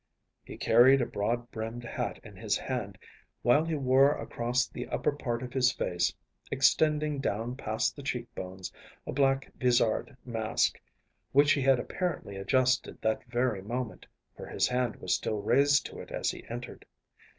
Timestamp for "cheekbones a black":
8.01-9.53